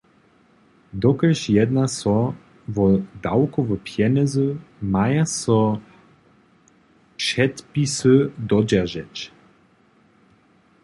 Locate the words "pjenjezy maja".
3.85-5.25